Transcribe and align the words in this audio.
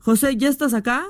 José, 0.00 0.36
¿ya 0.36 0.48
estás 0.48 0.72
acá? 0.72 1.04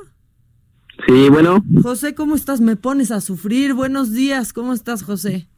Sí, 1.06 1.28
bueno. 1.28 1.64
José, 1.82 2.14
¿cómo 2.14 2.34
estás? 2.34 2.60
Me 2.60 2.74
pones 2.74 3.12
a 3.12 3.20
sufrir. 3.20 3.72
Buenos 3.72 4.12
días, 4.12 4.52
¿cómo 4.52 4.72
estás, 4.72 5.04
José? 5.04 5.48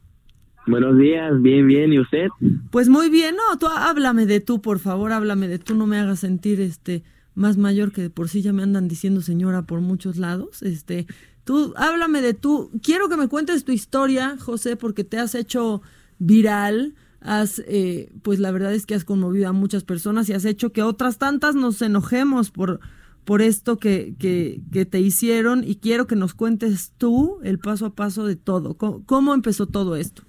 Buenos 0.66 0.98
días, 0.98 1.40
bien, 1.40 1.66
bien, 1.66 1.92
¿y 1.92 1.98
usted? 1.98 2.28
Pues 2.70 2.88
muy 2.88 3.10
bien, 3.10 3.34
no, 3.34 3.58
tú 3.58 3.66
háblame 3.66 4.26
de 4.26 4.40
tú, 4.40 4.60
por 4.60 4.78
favor, 4.78 5.10
háblame 5.10 5.48
de 5.48 5.58
tú, 5.58 5.74
no 5.74 5.86
me 5.86 5.98
hagas 5.98 6.20
sentir 6.20 6.60
este 6.60 7.02
más 7.34 7.56
mayor 7.56 7.90
que 7.90 8.02
de 8.02 8.10
por 8.10 8.28
sí 8.28 8.42
ya 8.42 8.52
me 8.52 8.62
andan 8.62 8.86
diciendo 8.86 9.22
señora 9.22 9.62
por 9.62 9.80
muchos 9.80 10.18
lados. 10.18 10.62
Este, 10.62 11.06
tú 11.44 11.72
háblame 11.76 12.20
de 12.20 12.34
tú. 12.34 12.70
Quiero 12.82 13.08
que 13.08 13.16
me 13.16 13.28
cuentes 13.28 13.64
tu 13.64 13.72
historia, 13.72 14.36
José, 14.38 14.76
porque 14.76 15.04
te 15.04 15.18
has 15.18 15.34
hecho 15.34 15.80
viral. 16.18 16.94
Has, 17.20 17.62
eh, 17.66 18.12
pues 18.22 18.38
la 18.38 18.50
verdad 18.50 18.74
es 18.74 18.84
que 18.84 18.94
has 18.94 19.04
conmovido 19.04 19.48
a 19.48 19.52
muchas 19.52 19.84
personas 19.84 20.28
y 20.28 20.34
has 20.34 20.44
hecho 20.44 20.72
que 20.72 20.82
otras 20.82 21.18
tantas 21.18 21.54
nos 21.54 21.80
enojemos 21.80 22.50
por, 22.50 22.80
por 23.24 23.42
esto 23.42 23.76
que, 23.78 24.14
que, 24.18 24.60
que 24.72 24.84
te 24.84 25.00
hicieron 25.00 25.62
y 25.64 25.76
quiero 25.76 26.06
que 26.06 26.16
nos 26.16 26.34
cuentes 26.34 26.92
tú 26.98 27.38
el 27.44 27.58
paso 27.58 27.86
a 27.86 27.94
paso 27.94 28.26
de 28.26 28.36
todo. 28.36 28.74
cómo 28.74 29.34
empezó 29.34 29.66
todo 29.66 29.96
esto? 29.96 30.22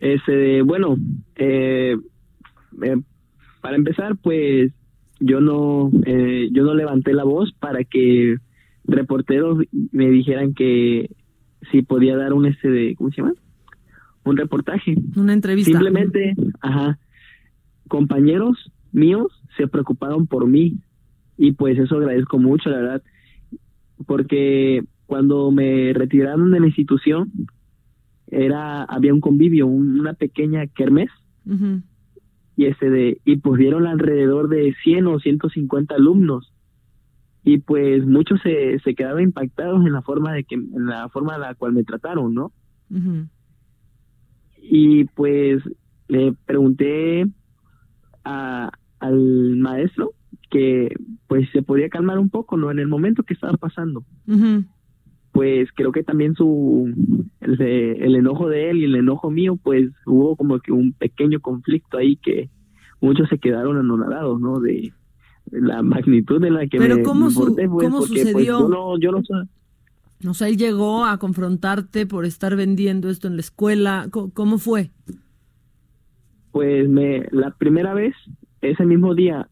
Este, 0.00 0.62
bueno, 0.62 0.96
eh, 1.36 1.96
eh, 2.82 2.96
para 3.60 3.76
empezar, 3.76 4.16
pues 4.16 4.72
yo 5.18 5.40
no, 5.40 5.90
eh, 6.06 6.48
yo 6.52 6.64
no 6.64 6.74
levanté 6.74 7.12
la 7.12 7.24
voz 7.24 7.52
para 7.58 7.84
que 7.84 8.36
reporteros 8.84 9.58
me 9.92 10.08
dijeran 10.08 10.54
que 10.54 11.10
si 11.70 11.82
podía 11.82 12.16
dar 12.16 12.32
un 12.32 12.46
este 12.46 12.70
de, 12.70 12.94
¿cómo 12.96 13.10
se 13.10 13.18
llama? 13.18 13.34
Un 14.24 14.36
reportaje. 14.36 14.94
Una 15.16 15.34
entrevista. 15.34 15.72
Simplemente, 15.72 16.34
ajá, 16.60 16.98
compañeros 17.88 18.72
míos 18.92 19.26
se 19.56 19.66
preocuparon 19.66 20.26
por 20.26 20.46
mí 20.46 20.78
y 21.42 21.52
pues 21.52 21.78
eso 21.78 21.96
agradezco 21.96 22.38
mucho, 22.38 22.68
la 22.68 22.76
verdad, 22.76 23.02
porque 24.06 24.84
cuando 25.06 25.50
me 25.50 25.94
retiraron 25.94 26.50
de 26.50 26.60
la 26.60 26.66
institución, 26.66 27.32
era 28.26 28.82
había 28.82 29.14
un 29.14 29.22
convivio, 29.22 29.66
una 29.66 30.12
pequeña 30.12 30.66
kermés. 30.66 31.08
Y 32.56 32.66
ese 32.66 32.90
de 32.90 33.22
y 33.24 33.36
pues 33.36 33.58
dieron 33.58 33.86
alrededor 33.86 34.50
de 34.50 34.74
100 34.84 35.06
o 35.06 35.18
150 35.18 35.94
alumnos. 35.94 36.52
Y 37.42 37.56
pues 37.56 38.04
muchos 38.04 38.38
se, 38.42 38.78
se 38.80 38.94
quedaron 38.94 39.22
impactados 39.22 39.86
en 39.86 39.92
la 39.94 40.02
forma 40.02 40.34
de 40.34 40.44
que 40.44 40.56
en 40.56 40.86
la 40.86 41.08
forma 41.08 41.36
en 41.36 41.40
la 41.40 41.54
cual 41.54 41.72
me 41.72 41.84
trataron, 41.84 42.34
¿no? 42.34 42.52
Y 44.58 45.04
pues 45.04 45.62
le 46.06 46.34
pregunté 46.44 47.24
a, 48.24 48.70
al 48.98 49.56
maestro 49.56 50.12
que 50.50 50.94
pues 51.40 51.52
se 51.52 51.62
podía 51.62 51.88
calmar 51.88 52.18
un 52.18 52.30
poco, 52.30 52.56
¿no? 52.56 52.70
En 52.70 52.78
el 52.78 52.88
momento 52.88 53.22
que 53.22 53.34
estaba 53.34 53.56
pasando 53.56 54.04
pues 55.32 55.68
creo 55.74 55.92
que 55.92 56.02
también 56.02 56.34
su 56.34 56.92
el, 57.40 57.60
el, 57.60 58.16
enojo 58.16 58.48
de 58.48 58.70
él 58.70 58.78
y 58.78 58.84
el 58.84 58.96
enojo 58.96 59.30
mío, 59.30 59.56
pues 59.62 59.90
hubo 60.06 60.36
como 60.36 60.58
que 60.58 60.72
un 60.72 60.92
pequeño 60.92 61.40
conflicto 61.40 61.98
ahí 61.98 62.16
que 62.16 62.50
muchos 63.00 63.28
se 63.28 63.38
quedaron 63.38 63.76
anonadados, 63.76 64.40
¿no? 64.40 64.60
De, 64.60 64.92
la 65.52 65.82
magnitud 65.82 66.40
de 66.40 66.50
la 66.50 66.66
que 66.66 66.78
Pero 66.78 66.96
me, 66.96 67.02
¿cómo, 67.02 67.24
pues, 67.24 67.68
¿cómo 67.68 67.98
pues, 67.98 68.08
sucedió? 68.08 68.60
yo 68.60 68.68
no, 68.68 68.98
yo 69.00 69.10
no 69.10 69.22
sé. 69.22 70.28
O 70.28 70.34
sea, 70.34 70.48
él 70.48 70.56
llegó 70.56 71.04
a 71.04 71.18
confrontarte 71.18 72.06
por 72.06 72.24
estar 72.24 72.54
vendiendo 72.54 73.08
esto 73.08 73.26
en 73.26 73.34
la 73.34 73.40
escuela. 73.40 74.08
¿Cómo, 74.10 74.58
fue? 74.58 74.90
Pues 76.52 76.88
me, 76.88 77.26
la 77.32 77.50
primera 77.52 77.94
vez, 77.94 78.14
ese 78.60 78.84
mismo 78.84 79.14
día, 79.14 79.48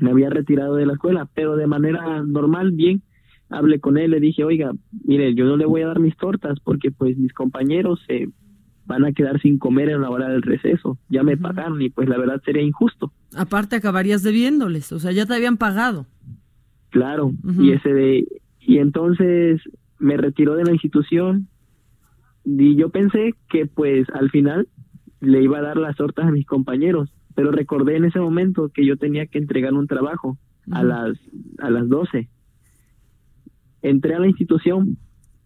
me 0.00 0.10
había 0.10 0.30
retirado 0.30 0.76
de 0.76 0.86
la 0.86 0.94
escuela, 0.94 1.28
pero 1.34 1.56
de 1.56 1.66
manera 1.66 2.22
normal, 2.22 2.72
bien 2.72 3.02
hablé 3.50 3.80
con 3.80 3.98
él, 3.98 4.10
le 4.10 4.20
dije, 4.20 4.44
oiga, 4.44 4.72
mire, 5.04 5.34
yo 5.34 5.44
no 5.44 5.56
le 5.56 5.66
voy 5.66 5.82
a 5.82 5.86
dar 5.86 6.00
mis 6.00 6.16
tortas 6.16 6.58
porque 6.60 6.90
pues 6.90 7.16
mis 7.16 7.32
compañeros 7.32 8.00
se 8.06 8.28
van 8.86 9.04
a 9.04 9.12
quedar 9.12 9.40
sin 9.40 9.58
comer 9.58 9.90
en 9.90 10.00
la 10.00 10.10
hora 10.10 10.28
del 10.28 10.42
receso, 10.42 10.98
ya 11.08 11.22
me 11.22 11.36
pagaron 11.36 11.80
y 11.82 11.90
pues 11.90 12.08
la 12.08 12.18
verdad 12.18 12.42
sería 12.44 12.62
injusto. 12.62 13.12
Aparte 13.36 13.76
acabarías 13.76 14.22
debiéndoles, 14.22 14.92
o 14.92 14.98
sea, 14.98 15.12
ya 15.12 15.26
te 15.26 15.34
habían 15.34 15.58
pagado. 15.58 16.06
Claro, 16.90 17.32
y 17.58 17.72
ese 17.72 17.92
de, 17.92 18.26
y 18.60 18.78
entonces 18.78 19.60
me 19.98 20.16
retiró 20.16 20.54
de 20.54 20.64
la 20.64 20.72
institución 20.72 21.48
y 22.46 22.76
yo 22.76 22.88
pensé 22.88 23.34
que 23.50 23.66
pues 23.66 24.08
al 24.14 24.30
final 24.30 24.68
le 25.20 25.42
iba 25.42 25.58
a 25.58 25.62
dar 25.62 25.76
las 25.76 25.96
tortas 25.96 26.26
a 26.26 26.30
mis 26.30 26.46
compañeros, 26.46 27.10
pero 27.38 27.52
recordé 27.52 27.94
en 27.94 28.04
ese 28.04 28.18
momento 28.18 28.68
que 28.68 28.84
yo 28.84 28.96
tenía 28.96 29.26
que 29.26 29.38
entregar 29.38 29.72
un 29.72 29.86
trabajo 29.86 30.36
a 30.72 30.82
las 30.82 31.16
a 31.58 31.70
las 31.70 31.88
12 31.88 32.28
entré 33.80 34.16
a 34.16 34.18
la 34.18 34.26
institución, 34.26 34.96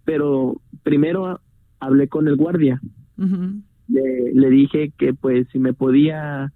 pero 0.07 0.59
primero 0.83 1.39
hablé 1.81 2.09
con 2.09 2.29
el 2.29 2.37
guardia. 2.37 2.81
le, 3.19 4.49
dije 4.49 4.95
que 4.97 5.13
pues 5.13 5.47
si 5.53 5.59
me 5.59 5.75
podía 5.75 6.55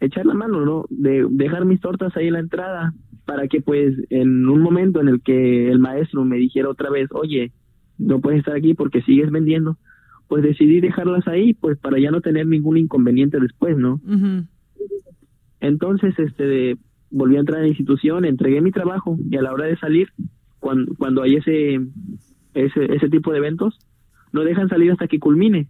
echar 0.00 0.24
la 0.24 0.32
mano, 0.32 0.64
¿no? 0.64 0.86
De 0.88 1.26
dejar 1.28 1.66
mis 1.66 1.82
tortas 1.82 2.16
ahí 2.16 2.28
en 2.28 2.32
la 2.32 2.40
entrada 2.40 2.94
para 3.26 3.46
que 3.46 3.60
pues 3.60 3.94
en 4.08 4.48
un 4.48 4.62
momento 4.62 5.02
en 5.02 5.08
el 5.08 5.20
que 5.20 5.70
el 5.70 5.80
maestro 5.80 6.24
me 6.24 6.38
dijera 6.38 6.70
otra 6.70 6.88
vez, 6.88 7.10
oye, 7.12 7.52
no 7.98 8.22
puedes 8.22 8.38
estar 8.38 8.56
aquí 8.56 8.72
porque 8.72 9.02
sigues 9.02 9.30
vendiendo, 9.30 9.76
pues 10.30 10.44
decidí 10.44 10.80
dejarlas 10.80 11.26
ahí 11.26 11.54
pues 11.54 11.76
para 11.76 11.98
ya 11.98 12.12
no 12.12 12.20
tener 12.20 12.46
ningún 12.46 12.76
inconveniente 12.76 13.40
después, 13.40 13.76
¿no? 13.76 14.00
Entonces, 15.58 16.16
este, 16.20 16.78
volví 17.10 17.36
a 17.36 17.40
entrar 17.40 17.58
a 17.58 17.62
la 17.62 17.68
institución, 17.68 18.24
entregué 18.24 18.60
mi 18.60 18.70
trabajo 18.70 19.18
y 19.28 19.36
a 19.36 19.42
la 19.42 19.52
hora 19.52 19.66
de 19.66 19.76
salir, 19.76 20.10
cuando, 20.60 20.94
cuando 20.94 21.22
hay 21.22 21.34
ese, 21.34 21.80
ese, 22.54 22.94
ese 22.94 23.08
tipo 23.08 23.32
de 23.32 23.38
eventos, 23.38 23.76
no 24.32 24.42
dejan 24.42 24.68
salir 24.68 24.92
hasta 24.92 25.08
que 25.08 25.18
culmine. 25.18 25.66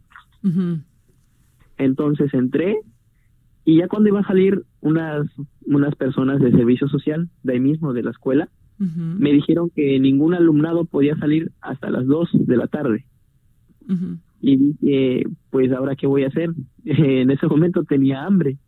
Entonces 1.78 2.34
entré 2.34 2.76
y 3.64 3.78
ya 3.78 3.88
cuando 3.88 4.10
iba 4.10 4.20
a 4.20 4.26
salir 4.26 4.66
unas, 4.82 5.26
unas 5.64 5.94
personas 5.94 6.38
de 6.38 6.50
servicio 6.50 6.86
social, 6.88 7.30
de 7.44 7.54
ahí 7.54 7.60
mismo, 7.60 7.94
de 7.94 8.02
la 8.02 8.10
escuela, 8.10 8.50
me 8.76 9.32
dijeron 9.32 9.70
que 9.74 9.98
ningún 9.98 10.34
alumnado 10.34 10.84
podía 10.84 11.16
salir 11.16 11.50
hasta 11.62 11.88
las 11.88 12.06
2 12.06 12.28
de 12.46 12.56
la 12.58 12.66
tarde. 12.66 13.06
Y 14.40 14.56
dije, 14.56 15.24
pues 15.50 15.70
ahora 15.72 15.96
qué 15.96 16.06
voy 16.06 16.24
a 16.24 16.28
hacer. 16.28 16.50
en 16.84 17.30
ese 17.30 17.46
momento 17.46 17.84
tenía 17.84 18.24
hambre 18.24 18.58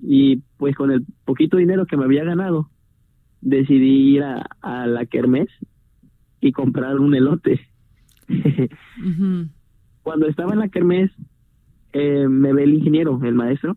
y 0.00 0.42
pues 0.56 0.74
con 0.74 0.90
el 0.90 1.04
poquito 1.24 1.56
dinero 1.56 1.86
que 1.86 1.96
me 1.96 2.04
había 2.04 2.24
ganado, 2.24 2.70
decidí 3.40 4.16
ir 4.16 4.22
a, 4.22 4.86
la 4.86 5.06
Kermés 5.06 5.48
y 6.40 6.52
comprar 6.52 6.98
un 6.98 7.14
elote. 7.14 7.60
Cuando 10.02 10.26
estaba 10.26 10.52
en 10.52 10.60
la 10.60 10.68
Kermés, 10.68 11.10
eh, 11.92 12.26
me 12.28 12.52
ve 12.52 12.64
el 12.64 12.74
ingeniero, 12.74 13.20
el 13.22 13.34
maestro, 13.34 13.76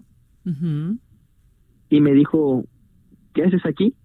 y 1.89 2.01
me 2.01 2.13
dijo, 2.13 2.65
¿qué 3.33 3.43
haces 3.43 3.65
aquí? 3.65 3.95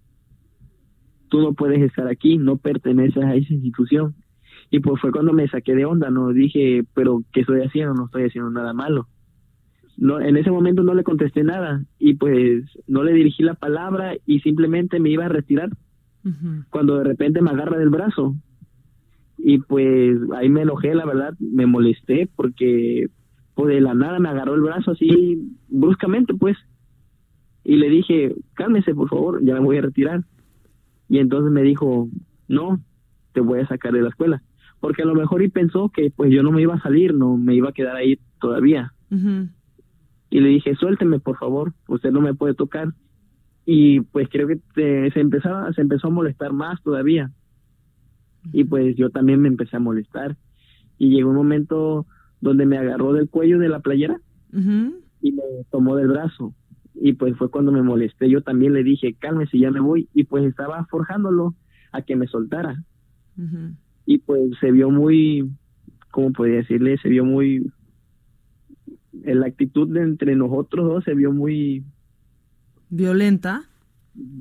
Tú 1.28 1.40
no 1.40 1.52
puedes 1.52 1.80
estar 1.82 2.08
aquí, 2.08 2.38
no 2.38 2.56
perteneces 2.56 3.22
a 3.22 3.34
esa 3.34 3.52
institución. 3.52 4.14
Y 4.70 4.80
pues 4.80 5.00
fue 5.00 5.10
cuando 5.10 5.32
me 5.32 5.48
saqué 5.48 5.74
de 5.74 5.84
onda, 5.84 6.10
¿no? 6.10 6.32
Dije, 6.32 6.84
pero 6.94 7.22
¿qué 7.32 7.40
estoy 7.40 7.62
haciendo? 7.62 7.94
No 7.94 8.04
estoy 8.06 8.24
haciendo 8.24 8.50
nada 8.50 8.72
malo 8.72 9.08
no, 10.00 10.18
en 10.18 10.38
ese 10.38 10.50
momento 10.50 10.82
no 10.82 10.94
le 10.94 11.04
contesté 11.04 11.44
nada 11.44 11.84
y 11.98 12.14
pues 12.14 12.64
no 12.86 13.04
le 13.04 13.12
dirigí 13.12 13.42
la 13.42 13.52
palabra 13.52 14.14
y 14.24 14.40
simplemente 14.40 14.98
me 14.98 15.10
iba 15.10 15.26
a 15.26 15.28
retirar. 15.28 15.68
Cuando 16.70 16.98
de 16.98 17.04
repente 17.04 17.40
me 17.40 17.50
agarra 17.50 17.78
del 17.78 17.90
brazo 17.90 18.34
y 19.38 19.58
pues 19.58 20.18
ahí 20.34 20.50
me 20.50 20.62
enojé 20.62 20.94
la 20.94 21.06
verdad 21.06 21.32
me 21.38 21.64
molesté 21.64 22.28
porque 22.36 23.06
pues 23.54 23.74
de 23.74 23.80
la 23.80 23.94
nada 23.94 24.18
me 24.18 24.28
agarró 24.28 24.54
el 24.54 24.60
brazo 24.62 24.90
así 24.92 25.54
bruscamente 25.68 26.34
pues. 26.34 26.56
Y 27.64 27.76
le 27.76 27.90
dije 27.90 28.34
cálmese 28.54 28.94
por 28.94 29.08
favor 29.08 29.44
ya 29.44 29.54
me 29.54 29.60
voy 29.60 29.78
a 29.78 29.82
retirar 29.82 30.24
y 31.08 31.18
entonces 31.18 31.52
me 31.52 31.62
dijo 31.62 32.08
no 32.48 32.80
te 33.32 33.40
voy 33.40 33.60
a 33.60 33.66
sacar 33.66 33.92
de 33.92 34.02
la 34.02 34.08
escuela 34.08 34.42
porque 34.80 35.02
a 35.02 35.06
lo 35.06 35.14
mejor 35.14 35.42
y 35.42 35.48
pensó 35.48 35.90
que 35.90 36.10
pues 36.10 36.32
yo 36.32 36.42
no 36.42 36.50
me 36.52 36.62
iba 36.62 36.74
a 36.74 36.82
salir 36.82 37.14
no 37.14 37.36
me 37.36 37.54
iba 37.54 37.68
a 37.68 37.72
quedar 37.72 37.96
ahí 37.96 38.18
todavía 38.40 38.92
y 40.30 40.40
le 40.40 40.48
dije, 40.48 40.76
suélteme 40.76 41.18
por 41.18 41.36
favor, 41.36 41.74
usted 41.88 42.12
no 42.12 42.20
me 42.20 42.34
puede 42.34 42.54
tocar. 42.54 42.94
Y 43.66 44.00
pues 44.00 44.28
creo 44.30 44.46
que 44.46 44.60
se, 44.74 45.20
empezaba, 45.20 45.72
se 45.72 45.80
empezó 45.80 46.06
a 46.06 46.10
molestar 46.10 46.52
más 46.52 46.80
todavía. 46.82 47.32
Y 48.52 48.64
pues 48.64 48.96
yo 48.96 49.10
también 49.10 49.42
me 49.42 49.48
empecé 49.48 49.76
a 49.76 49.80
molestar. 49.80 50.36
Y 50.98 51.10
llegó 51.10 51.30
un 51.30 51.36
momento 51.36 52.06
donde 52.40 52.64
me 52.64 52.78
agarró 52.78 53.12
del 53.12 53.28
cuello 53.28 53.58
de 53.58 53.68
la 53.68 53.80
playera 53.80 54.20
y 54.52 55.32
me 55.32 55.42
tomó 55.70 55.96
del 55.96 56.08
brazo. 56.08 56.54
Y 56.94 57.14
pues 57.14 57.36
fue 57.36 57.50
cuando 57.50 57.72
me 57.72 57.82
molesté. 57.82 58.30
Yo 58.30 58.42
también 58.42 58.72
le 58.72 58.84
dije, 58.84 59.14
cálmese, 59.18 59.58
ya 59.58 59.70
me 59.70 59.80
voy. 59.80 60.08
Y 60.14 60.24
pues 60.24 60.44
estaba 60.44 60.86
forjándolo 60.86 61.54
a 61.92 62.02
que 62.02 62.14
me 62.14 62.28
soltara. 62.28 62.84
Y 64.10 64.18
pues 64.18 64.40
se 64.58 64.72
vio 64.72 64.90
muy, 64.90 65.48
¿cómo 66.10 66.32
podría 66.32 66.56
decirle? 66.56 66.98
Se 66.98 67.08
vio 67.08 67.24
muy 67.24 67.70
la 69.12 69.46
actitud 69.46 69.86
de 69.88 70.02
entre 70.02 70.34
nosotros 70.34 70.84
dos 70.88 71.04
se 71.04 71.14
vio 71.14 71.30
muy 71.30 71.84
violenta. 72.88 73.62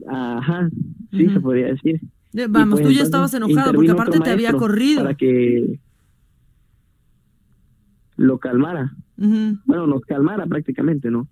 Ajá, 0.08 0.72
sí 1.12 1.30
se 1.30 1.40
podría 1.40 1.68
decir. 1.68 2.02
Vamos, 2.50 2.80
pues 2.80 2.88
tú 2.88 2.98
ya 2.98 3.04
estabas 3.04 3.32
enojado 3.36 3.72
porque 3.74 3.92
aparte 3.92 4.20
te 4.20 4.32
había 4.32 4.54
corrido. 4.54 5.04
Para 5.04 5.14
que 5.14 5.80
lo 8.18 8.40
calmara. 8.40 8.92
Bueno, 9.18 9.86
nos 9.86 10.02
calmara 10.02 10.48
prácticamente, 10.48 11.12
¿no? 11.12 11.28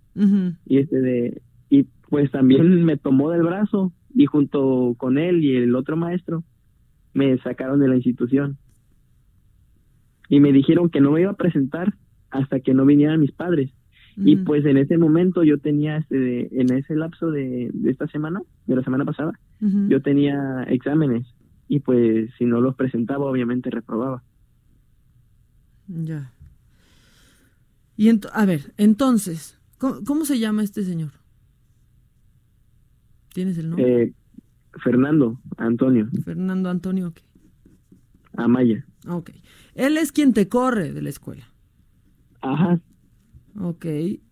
Y 0.67 0.77
este 0.77 1.01
de 1.01 1.41
y 1.71 1.87
pues 2.07 2.29
también 2.29 2.85
me 2.85 2.97
tomó 2.97 3.31
del 3.31 3.41
brazo 3.41 3.91
y 4.13 4.27
junto 4.27 4.93
con 4.95 5.17
él 5.17 5.43
y 5.43 5.55
el 5.55 5.73
otro 5.73 5.97
maestro 5.97 6.43
me 7.17 7.37
sacaron 7.39 7.79
de 7.79 7.87
la 7.87 7.95
institución. 7.95 8.57
Y 10.29 10.39
me 10.39 10.51
dijeron 10.51 10.89
que 10.89 11.01
no 11.01 11.11
me 11.11 11.21
iba 11.21 11.31
a 11.31 11.35
presentar 11.35 11.93
hasta 12.29 12.59
que 12.59 12.73
no 12.73 12.85
vinieran 12.85 13.19
mis 13.19 13.31
padres. 13.31 13.71
Y 14.19 14.35
pues 14.37 14.65
en 14.65 14.77
ese 14.77 14.97
momento 14.97 15.43
yo 15.43 15.59
tenía, 15.59 15.97
este, 15.97 16.59
en 16.59 16.73
ese 16.73 16.95
lapso 16.95 17.29
de, 17.29 17.69
de, 17.71 17.91
esta 17.91 18.07
semana, 18.07 18.41
de 18.65 18.75
la 18.75 18.81
semana 18.81 19.05
pasada, 19.05 19.33
yo 19.59 20.01
tenía 20.01 20.63
exámenes 20.63 21.27
y 21.67 21.81
pues 21.81 22.31
si 22.37 22.45
no 22.45 22.59
los 22.59 22.75
presentaba 22.75 23.25
obviamente 23.25 23.69
reprobaba. 23.69 24.23
Ya. 25.87 26.31
Y 27.95 28.09
a 28.09 28.45
ver, 28.45 28.73
entonces, 28.77 29.59
¿cómo, 29.77 30.25
se 30.25 30.39
llama 30.39 30.63
este 30.63 30.83
señor? 30.83 31.11
¿Tienes 33.33 33.57
el 33.59 33.69
nombre? 33.69 34.03
Eh, 34.03 34.13
Fernando 34.83 35.39
Antonio. 35.57 36.07
Fernando 36.23 36.69
Antonio, 36.69 37.13
¿qué? 37.13 37.23
Amaya. 38.33 38.85
Ok. 39.07 39.31
Él 39.73 39.97
es 39.97 40.11
quien 40.11 40.33
te 40.33 40.47
corre 40.47 40.93
de 40.93 41.01
la 41.01 41.09
escuela. 41.09 41.51
Ajá. 42.41 42.79
Ok. 43.59 43.85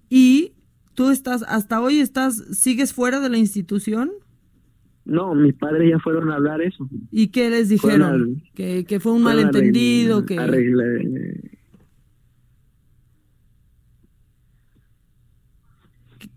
¿Y 0.09 0.53
tú 0.93 1.09
estás, 1.09 1.43
hasta 1.47 1.81
hoy 1.81 1.99
estás, 1.99 2.35
sigues 2.51 2.93
fuera 2.93 3.19
de 3.19 3.29
la 3.29 3.37
institución? 3.37 4.11
No, 5.05 5.35
mis 5.35 5.53
padres 5.53 5.91
ya 5.91 5.99
fueron 5.99 6.31
a 6.31 6.35
hablar 6.35 6.61
eso. 6.61 6.89
¿Y 7.11 7.27
qué 7.27 7.49
les 7.49 7.69
dijeron? 7.69 8.41
que, 8.55 8.99
fue 8.99 9.11
un 9.11 9.21
malentendido, 9.21 10.25
que... 10.25 10.35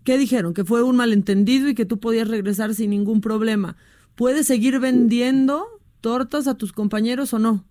¿Qué 0.03 0.17
dijeron? 0.17 0.53
Que 0.53 0.63
fue 0.63 0.83
un 0.83 0.95
malentendido 0.95 1.67
y 1.69 1.75
que 1.75 1.85
tú 1.85 1.99
podías 1.99 2.27
regresar 2.27 2.73
sin 2.73 2.91
ningún 2.91 3.21
problema. 3.21 3.75
¿Puedes 4.19 4.47
seguir 4.47 4.81
vendiendo 4.81 5.65
tortas 6.01 6.49
a 6.49 6.57
tus 6.57 6.73
compañeros 6.73 7.33
o 7.33 7.39
no? 7.39 7.63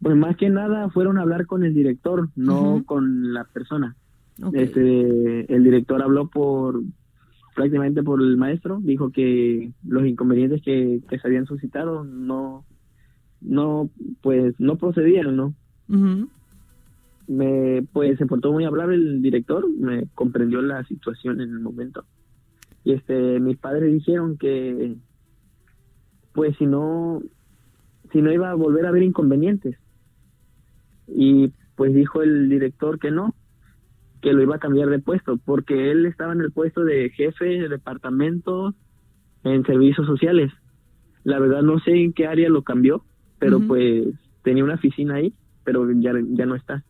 Pues 0.00 0.14
más 0.14 0.36
que 0.36 0.50
nada 0.50 0.88
fueron 0.90 1.18
a 1.18 1.22
hablar 1.22 1.46
con 1.46 1.64
el 1.64 1.74
director, 1.74 2.28
no 2.36 2.84
con 2.86 3.34
la 3.34 3.42
persona. 3.42 3.96
Este, 4.52 5.52
el 5.52 5.64
director 5.64 6.00
habló 6.00 6.28
por 6.28 6.80
prácticamente 7.56 8.04
por 8.04 8.22
el 8.22 8.36
maestro, 8.36 8.78
dijo 8.80 9.10
que 9.10 9.72
los 9.84 10.06
inconvenientes 10.06 10.62
que, 10.62 11.00
se 11.10 11.26
habían 11.26 11.46
suscitado 11.46 12.04
no, 12.04 12.64
no, 13.40 13.90
pues 14.22 14.54
no 14.60 14.76
procedían, 14.76 15.34
¿no? 15.34 15.54
Me, 17.26 17.82
pues 17.92 18.16
se 18.16 18.26
portó 18.26 18.52
muy 18.52 18.64
hablar 18.64 18.92
el 18.92 19.22
director, 19.22 19.68
me 19.76 20.06
comprendió 20.14 20.62
la 20.62 20.84
situación 20.84 21.40
en 21.40 21.50
el 21.50 21.58
momento. 21.58 22.04
Y 22.84 22.92
este, 22.92 23.40
mis 23.40 23.58
padres 23.58 23.92
dijeron 23.92 24.38
que, 24.38 24.96
pues 26.38 26.56
si 26.56 26.66
no, 26.66 27.20
si 28.12 28.22
no 28.22 28.32
iba 28.32 28.52
a 28.52 28.54
volver 28.54 28.86
a 28.86 28.90
haber 28.90 29.02
inconvenientes. 29.02 29.76
Y 31.08 31.50
pues 31.74 31.92
dijo 31.92 32.22
el 32.22 32.48
director 32.48 33.00
que 33.00 33.10
no, 33.10 33.34
que 34.22 34.32
lo 34.32 34.40
iba 34.40 34.54
a 34.54 34.60
cambiar 34.60 34.88
de 34.88 35.00
puesto, 35.00 35.36
porque 35.44 35.90
él 35.90 36.06
estaba 36.06 36.32
en 36.32 36.40
el 36.40 36.52
puesto 36.52 36.84
de 36.84 37.10
jefe 37.10 37.44
de 37.44 37.68
departamento 37.68 38.72
en 39.42 39.64
servicios 39.64 40.06
sociales. 40.06 40.52
La 41.24 41.40
verdad 41.40 41.62
no 41.62 41.80
sé 41.80 41.90
en 41.90 42.12
qué 42.12 42.28
área 42.28 42.48
lo 42.50 42.62
cambió, 42.62 43.04
pero 43.40 43.58
pues 43.58 44.06
tenía 44.44 44.62
una 44.62 44.74
oficina 44.74 45.16
ahí, 45.16 45.34
pero 45.64 45.90
ya, 45.90 46.12
ya 46.34 46.46
no 46.46 46.54
está. 46.54 46.84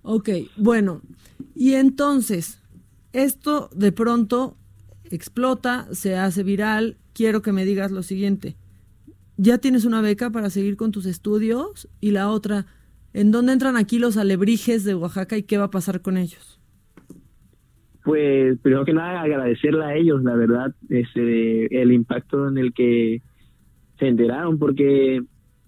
Ok, 0.00 0.30
bueno, 0.56 1.02
y 1.54 1.74
entonces, 1.74 2.62
esto 3.12 3.68
de 3.76 3.92
pronto 3.92 4.56
explota, 5.10 5.86
se 5.92 6.16
hace 6.16 6.42
viral, 6.44 6.96
quiero 7.12 7.42
que 7.42 7.52
me 7.52 7.66
digas 7.66 7.90
lo 7.90 8.02
siguiente, 8.02 8.56
ya 9.40 9.58
tienes 9.58 9.84
una 9.84 10.00
beca 10.00 10.30
para 10.30 10.50
seguir 10.50 10.76
con 10.76 10.92
tus 10.92 11.06
estudios 11.06 11.88
y 12.00 12.10
la 12.10 12.30
otra, 12.30 12.66
¿En 13.12 13.32
dónde 13.32 13.52
entran 13.52 13.76
aquí 13.76 13.98
los 13.98 14.16
alebrijes 14.16 14.84
de 14.84 14.94
Oaxaca 14.94 15.36
y 15.36 15.42
qué 15.42 15.58
va 15.58 15.64
a 15.64 15.70
pasar 15.70 16.00
con 16.00 16.16
ellos? 16.16 16.60
Pues 18.04 18.58
primero 18.60 18.84
que 18.84 18.92
nada 18.92 19.20
agradecerle 19.20 19.84
a 19.84 19.94
ellos, 19.94 20.22
la 20.22 20.34
verdad, 20.34 20.74
este, 20.88 21.82
el 21.82 21.92
impacto 21.92 22.48
en 22.48 22.56
el 22.56 22.72
que 22.72 23.20
se 23.98 24.06
enteraron, 24.06 24.58
porque 24.58 25.22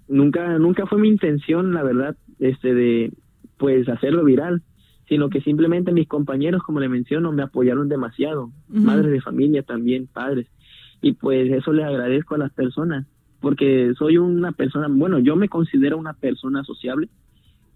nunca 0.09 0.59
nunca 0.59 0.87
fue 0.87 0.99
mi 0.99 1.09
intención, 1.09 1.75
la 1.75 1.83
verdad, 1.83 2.17
este 2.39 2.75
de 2.75 3.13
pues 3.59 3.89
hacerlo 3.89 4.25
viral, 4.25 4.63
sino 5.09 5.29
que 5.29 5.43
simplemente 5.43 5.93
mis 5.93 6.09
compañeros, 6.09 6.63
como 6.63 6.81
le 6.81 6.89
menciono, 6.89 7.33
me 7.33 7.43
apoyaron 7.43 7.89
demasiado, 7.89 8.51
madres 8.69 9.13
de 9.13 9.21
familia 9.21 9.63
también, 9.63 10.07
padres, 10.07 10.47
y 11.03 11.13
pues 11.13 11.53
eso 11.53 11.73
le 11.73 11.85
agradezco 11.85 12.37
a 12.37 12.39
las 12.39 12.53
personas, 12.53 13.07
porque 13.43 13.93
soy 13.99 14.17
una 14.17 14.53
persona, 14.53 14.87
bueno, 14.89 15.19
yo 15.19 15.37
me 15.37 15.49
considero 15.49 15.99
una 15.99 16.15
persona 16.15 16.65
sociable, 16.65 17.09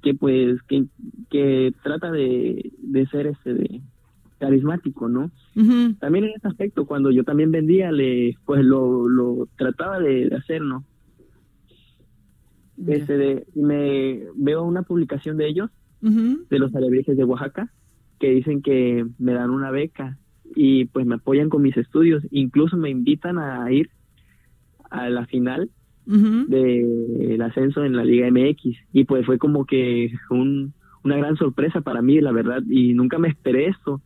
que 0.03 0.15
pues 0.15 0.63
que, 0.63 0.87
que 1.29 1.75
trata 1.83 2.11
de, 2.13 2.71
de 2.79 3.07
ser 3.09 3.27
este 3.27 3.53
de 3.53 3.83
carismático, 4.39 5.09
¿no? 5.09 5.31
También 5.99 6.27
en 6.27 6.31
ese 6.37 6.49
aspecto, 6.49 6.87
cuando 6.87 7.11
yo 7.11 7.25
también 7.25 7.51
vendía, 7.51 7.91
le 7.91 8.37
pues 8.45 8.65
lo, 8.65 9.09
lo 9.09 9.49
trataba 9.57 9.99
de, 9.99 10.33
hacer, 10.37 10.63
¿no? 10.63 10.85
Este 12.87 13.17
de, 13.17 13.47
me 13.55 14.21
veo 14.37 14.63
una 14.63 14.83
publicación 14.83 15.37
de 15.37 15.49
ellos, 15.49 15.71
de 16.01 16.59
los 16.59 16.75
alebrijes 16.77 17.17
de 17.17 17.25
Oaxaca, 17.25 17.73
que 18.21 18.31
dicen 18.31 18.63
que 18.63 19.05
me 19.19 19.33
dan 19.33 19.51
una 19.51 19.71
beca 19.71 20.19
y 20.55 20.85
pues 20.85 21.07
me 21.07 21.17
apoyan 21.17 21.49
con 21.49 21.63
mis 21.63 21.77
estudios, 21.77 22.23
incluso 22.31 22.77
me 22.77 22.91
invitan 22.91 23.39
a 23.39 23.73
ir 23.73 23.91
a 24.91 25.09
la 25.09 25.27
final 25.27 25.71
del 26.07 27.43
ascenso 27.43 27.85
en 27.85 27.97
la 27.97 28.05
Liga 28.05 28.31
MX 28.31 28.79
y 28.93 29.05
pues 29.05 29.27
fue 29.27 29.39
como 29.39 29.67
que 29.67 30.13
un, 30.31 30.73
una 31.03 31.17
gran 31.17 31.37
sorpresa 31.37 31.81
para 31.81 32.01
mí, 32.01 32.21
la 32.21 32.33
verdad, 32.33 32.63
y 32.69 32.95
nunca 32.95 33.19
me 33.19 33.29
esperé 33.29 33.69
esto. 33.69 34.01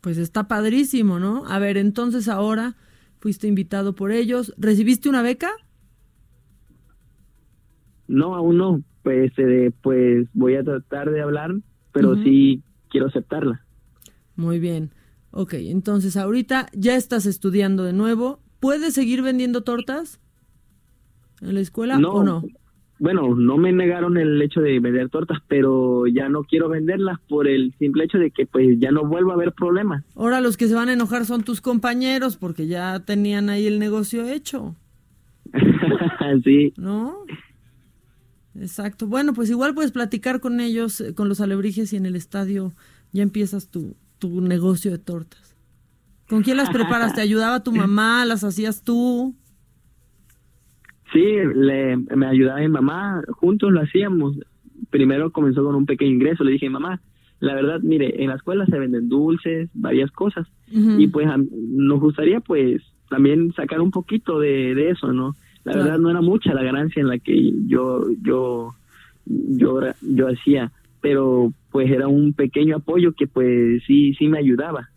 Pues 0.00 0.18
está 0.18 0.48
padrísimo, 0.48 1.18
¿no? 1.18 1.44
A 1.46 1.58
ver, 1.58 1.76
entonces 1.76 2.28
ahora 2.28 2.76
fuiste 3.18 3.48
invitado 3.48 3.94
por 3.94 4.12
ellos, 4.12 4.54
¿recibiste 4.56 5.08
una 5.08 5.22
beca? 5.22 5.50
No, 8.08 8.34
aún 8.34 8.56
no, 8.56 8.82
pues, 9.02 9.32
eh, 9.36 9.72
pues 9.82 10.28
voy 10.32 10.54
a 10.54 10.62
tratar 10.62 11.10
de 11.10 11.20
hablar, 11.20 11.54
pero 11.92 12.14
sí 12.22 12.62
quiero 12.88 13.08
aceptarla. 13.08 13.64
Muy 14.36 14.58
bien. 14.58 14.90
Ok, 15.32 15.54
entonces 15.54 16.16
ahorita 16.16 16.68
ya 16.72 16.96
estás 16.96 17.26
estudiando 17.26 17.82
de 17.82 17.92
nuevo, 17.92 18.40
¿Puedes 18.66 18.94
seguir 18.94 19.22
vendiendo 19.22 19.60
tortas 19.60 20.18
en 21.40 21.54
la 21.54 21.60
escuela 21.60 21.98
o 21.98 22.24
no? 22.24 22.42
Bueno, 22.98 23.36
no 23.36 23.58
me 23.58 23.72
negaron 23.72 24.16
el 24.16 24.42
hecho 24.42 24.60
de 24.60 24.80
vender 24.80 25.08
tortas, 25.08 25.38
pero 25.46 26.08
ya 26.08 26.28
no 26.28 26.42
quiero 26.42 26.68
venderlas 26.68 27.20
por 27.28 27.46
el 27.46 27.72
simple 27.78 28.06
hecho 28.06 28.18
de 28.18 28.32
que 28.32 28.44
pues 28.44 28.80
ya 28.80 28.90
no 28.90 29.06
vuelvo 29.06 29.30
a 29.30 29.34
haber 29.34 29.52
problemas. 29.52 30.02
Ahora 30.16 30.40
los 30.40 30.56
que 30.56 30.66
se 30.66 30.74
van 30.74 30.88
a 30.88 30.94
enojar 30.94 31.26
son 31.26 31.44
tus 31.44 31.60
compañeros 31.60 32.36
porque 32.36 32.66
ya 32.66 32.98
tenían 33.04 33.50
ahí 33.50 33.68
el 33.68 33.78
negocio 33.78 34.28
hecho. 34.28 34.74
sí. 36.42 36.74
¿No? 36.76 37.18
Exacto. 38.56 39.06
Bueno, 39.06 39.32
pues 39.32 39.48
igual 39.48 39.74
puedes 39.74 39.92
platicar 39.92 40.40
con 40.40 40.58
ellos, 40.58 41.00
eh, 41.00 41.14
con 41.14 41.28
los 41.28 41.40
alebrijes 41.40 41.92
y 41.92 41.98
en 41.98 42.06
el 42.06 42.16
estadio 42.16 42.72
ya 43.12 43.22
empiezas 43.22 43.68
tu, 43.68 43.94
tu 44.18 44.40
negocio 44.40 44.90
de 44.90 44.98
tortas. 44.98 45.55
¿Con 46.28 46.42
quién 46.42 46.56
las 46.56 46.70
preparas? 46.70 47.14
¿Te 47.14 47.20
ayudaba 47.20 47.62
tu 47.62 47.72
mamá? 47.76 48.24
¿Las 48.24 48.44
hacías 48.44 48.82
tú? 48.82 49.34
Sí, 51.12 51.24
le, 51.54 51.96
me 51.96 52.26
ayudaba 52.26 52.60
mi 52.60 52.68
mamá, 52.68 53.22
juntos 53.30 53.70
lo 53.72 53.80
hacíamos. 53.80 54.36
Primero 54.90 55.30
comenzó 55.30 55.64
con 55.64 55.74
un 55.74 55.86
pequeño 55.86 56.10
ingreso, 56.10 56.44
le 56.44 56.52
dije, 56.52 56.68
mamá, 56.68 57.00
la 57.40 57.54
verdad, 57.54 57.80
mire, 57.80 58.22
en 58.22 58.28
la 58.28 58.36
escuela 58.36 58.66
se 58.66 58.78
venden 58.78 59.08
dulces, 59.08 59.68
varias 59.74 60.10
cosas, 60.10 60.46
y 60.68 61.06
pues 61.08 61.28
nos 61.48 62.00
gustaría 62.00 62.40
pues 62.40 62.82
también 63.08 63.52
sacar 63.52 63.80
un 63.80 63.90
poquito 63.90 64.40
de, 64.40 64.90
eso, 64.90 65.12
¿no? 65.12 65.36
La 65.64 65.74
verdad 65.76 65.98
no 65.98 66.10
era 66.10 66.20
mucha 66.20 66.54
la 66.54 66.62
ganancia 66.62 67.00
en 67.00 67.08
la 67.08 67.18
que 67.18 67.52
yo, 67.66 68.06
yo, 68.22 68.70
yo, 69.26 69.80
yo 70.00 70.28
hacía, 70.28 70.72
pero 71.00 71.52
pues 71.70 71.90
era 71.90 72.08
un 72.08 72.32
pequeño 72.32 72.76
apoyo 72.76 73.12
que 73.12 73.26
pues 73.26 73.82
sí, 73.86 74.14
sí 74.14 74.28
me 74.28 74.38
ayudaba. 74.38 74.88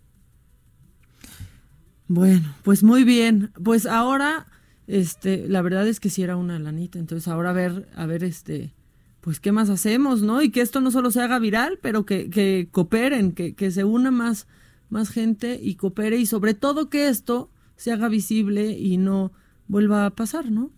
Bueno, 2.09 2.53
pues 2.63 2.83
muy 2.83 3.03
bien. 3.03 3.51
Pues 3.63 3.85
ahora, 3.85 4.47
este, 4.87 5.47
la 5.47 5.61
verdad 5.61 5.87
es 5.87 5.99
que 5.99 6.09
sí 6.09 6.23
era 6.23 6.35
una 6.35 6.59
lanita. 6.59 6.99
Entonces 6.99 7.27
ahora 7.27 7.51
a 7.51 7.53
ver, 7.53 7.87
a 7.95 8.05
ver, 8.07 8.23
este, 8.23 8.73
pues 9.21 9.39
qué 9.39 9.51
más 9.51 9.69
hacemos, 9.69 10.23
¿no? 10.23 10.41
Y 10.41 10.49
que 10.49 10.61
esto 10.61 10.81
no 10.81 10.89
solo 10.89 11.11
se 11.11 11.21
haga 11.21 11.37
viral, 11.37 11.77
pero 11.81 12.05
que, 12.05 12.31
que 12.31 12.67
cooperen, 12.71 13.31
que, 13.31 13.53
que 13.53 13.69
se 13.69 13.83
una 13.83 14.09
más, 14.09 14.47
más 14.89 15.09
gente 15.11 15.59
y 15.61 15.75
coopere 15.75 16.17
y 16.17 16.25
sobre 16.25 16.55
todo 16.55 16.89
que 16.89 17.09
esto 17.09 17.51
se 17.75 17.91
haga 17.91 18.09
visible 18.09 18.71
y 18.71 18.97
no 18.97 19.31
vuelva 19.67 20.07
a 20.07 20.09
pasar, 20.09 20.51
¿no? 20.51 20.71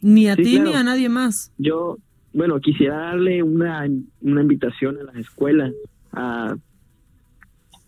Ni 0.00 0.28
a 0.28 0.36
ti 0.36 0.58
ni 0.58 0.72
a 0.72 0.82
nadie 0.82 1.10
más. 1.10 1.52
Yo, 1.58 1.98
bueno, 2.32 2.60
quisiera 2.60 2.96
darle 2.96 3.42
una, 3.42 3.86
una 4.22 4.40
invitación 4.40 4.98
a 4.98 5.04
las 5.04 5.16
escuelas, 5.16 5.74
a 6.12 6.56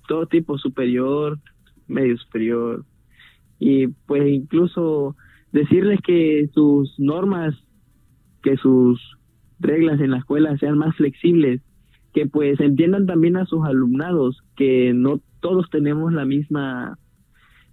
todo 0.06 0.26
tipo 0.26 0.58
superior, 0.58 1.38
medio 1.88 2.16
superior, 2.18 2.84
y 3.58 3.88
pues 3.88 4.26
incluso 4.28 5.16
decirles 5.52 6.00
que 6.02 6.48
sus 6.54 6.98
normas, 6.98 7.54
que 8.42 8.56
sus 8.56 9.00
reglas 9.58 10.00
en 10.00 10.12
la 10.12 10.18
escuela 10.18 10.56
sean 10.58 10.78
más 10.78 10.94
flexibles, 10.96 11.60
que 12.12 12.26
pues 12.26 12.60
entiendan 12.60 13.06
también 13.06 13.36
a 13.36 13.46
sus 13.46 13.64
alumnados 13.64 14.42
que 14.56 14.92
no 14.94 15.20
todos 15.40 15.68
tenemos 15.70 16.12
la 16.12 16.24
misma 16.24 16.98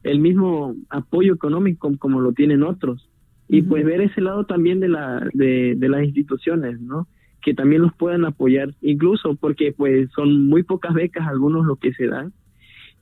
el 0.03 0.19
mismo 0.19 0.75
apoyo 0.89 1.34
económico 1.34 1.91
como 1.98 2.22
lo 2.22 2.34
tienen 2.34 2.62
otros. 2.62 3.10
Y 3.48 3.63
pues 3.63 3.86
ver 3.86 4.01
ese 4.01 4.22
lado 4.22 4.45
también 4.45 4.79
de 4.79 4.89
la 4.89 5.27
de, 5.34 5.75
de 5.77 5.89
las 5.89 6.03
instituciones 6.03 6.79
no 6.81 7.07
que 7.41 7.53
también 7.53 7.84
los 7.84 7.93
puedan 7.93 8.25
apoyar 8.25 8.74
incluso 8.81 9.36
porque 9.36 9.72
pues 9.72 10.10
son 10.15 10.48
muy 10.48 10.63
pocas 10.63 10.95
becas 10.95 11.27
algunos 11.27 11.63
lo 11.63 11.75
que 11.75 11.93
se 11.93 12.07
dan 12.07 12.34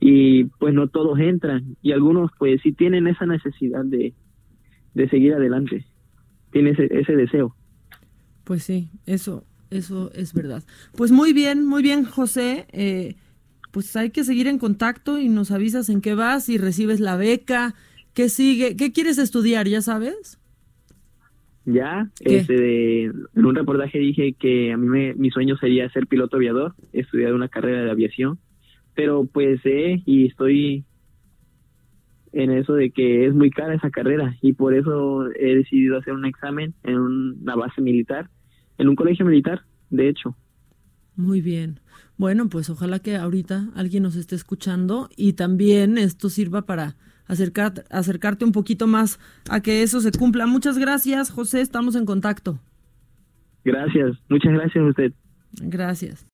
y 0.06 0.44
pues 0.60 0.74
no 0.74 0.90
todos 0.90 1.18
entran. 1.18 1.78
Y 1.82 1.94
algunos 1.94 2.30
pues 2.38 2.62
sí 2.62 2.74
tienen 2.74 3.08
esa 3.08 3.26
necesidad 3.26 3.86
de, 3.86 4.14
de 4.94 5.10
seguir 5.10 5.34
adelante. 5.34 5.86
Tienen 6.52 6.74
ese, 6.74 6.88
ese 6.92 7.16
deseo. 7.16 7.56
Pues 8.44 8.64
sí 8.64 8.90
eso 9.06 9.46
eso 9.70 10.12
es 10.14 10.34
verdad. 10.34 10.62
Pues 10.98 11.14
muy 11.14 11.32
bien 11.32 11.66
muy 11.66 11.82
bien 11.82 12.04
José. 12.04 12.68
Eh, 12.74 13.16
pues 13.72 13.96
hay 13.96 14.10
que 14.10 14.26
seguir 14.26 14.48
en 14.48 14.60
contacto 14.60 15.20
y 15.20 15.30
nos 15.30 15.52
avisas 15.52 15.88
en 15.88 16.02
qué 16.02 16.16
vas 16.16 16.50
y 16.50 16.58
recibes 16.58 17.00
la 17.00 17.16
beca. 17.16 17.74
Qué 18.14 18.28
sigue 18.28 18.76
qué 18.76 18.92
quieres 18.92 19.18
estudiar 19.18 19.70
ya 19.70 19.82
sabes 19.82 20.38
ya, 21.66 22.10
este, 22.20 23.06
en 23.06 23.46
un 23.46 23.56
reportaje 23.56 23.98
dije 23.98 24.34
que 24.34 24.74
a 24.74 24.78
mí 24.78 24.86
me, 24.86 25.14
mi 25.14 25.30
sueño 25.30 25.56
sería 25.56 25.90
ser 25.92 26.08
piloto 26.08 26.36
aviador, 26.36 26.76
estudiar 26.92 27.34
una 27.34 27.48
carrera 27.48 27.86
de 27.86 27.90
aviación, 27.90 28.38
pero 28.96 29.26
pues 29.26 29.60
eh, 29.66 30.02
y 30.06 30.28
estoy 30.28 30.86
en 32.32 32.52
eso 32.52 32.74
de 32.74 32.90
que 32.90 33.28
es 33.28 33.34
muy 33.34 33.52
cara 33.52 33.76
esa 33.76 33.92
carrera 33.92 34.36
y 34.42 34.54
por 34.54 34.74
eso 34.74 35.28
he 35.34 35.56
decidido 35.56 35.98
hacer 35.98 36.14
un 36.14 36.26
examen 36.26 36.74
en 36.84 36.98
una 36.98 37.56
base 37.56 37.82
militar, 37.82 38.30
en 38.78 38.90
un 38.90 38.96
colegio 38.96 39.26
militar, 39.26 39.62
de 39.90 40.10
hecho. 40.10 40.36
Muy 41.16 41.42
bien. 41.42 41.80
Bueno, 42.18 42.50
pues 42.50 42.70
ojalá 42.70 43.00
que 43.00 43.16
ahorita 43.16 43.70
alguien 43.76 44.04
nos 44.04 44.16
esté 44.16 44.36
escuchando 44.36 45.10
y 45.16 45.34
también 45.34 45.98
esto 45.98 46.30
sirva 46.30 46.64
para 46.64 46.96
acercar, 47.28 47.86
acercarte 47.90 48.46
un 48.46 48.52
poquito 48.52 48.88
más 48.88 49.20
a 49.50 49.62
que 49.62 49.84
eso 49.84 50.02
se 50.02 50.12
cumpla. 50.12 50.48
Muchas 50.48 50.78
gracias, 50.78 51.30
José, 51.30 51.62
estamos 51.62 51.96
en 51.96 52.06
contacto. 52.06 52.60
Gracias, 53.64 54.18
muchas 54.30 54.54
gracias 54.54 54.84
a 54.84 54.88
usted. 54.88 55.14
Gracias. 55.62 56.28